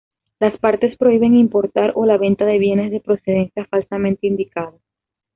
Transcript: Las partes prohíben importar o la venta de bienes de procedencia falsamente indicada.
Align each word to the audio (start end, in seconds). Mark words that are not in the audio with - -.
Las 0.39 0.57
partes 0.57 0.97
prohíben 0.97 1.35
importar 1.35 1.91
o 1.93 2.07
la 2.07 2.17
venta 2.17 2.43
de 2.43 2.57
bienes 2.57 2.89
de 2.89 3.01
procedencia 3.01 3.65
falsamente 3.65 4.25
indicada. 4.25 4.73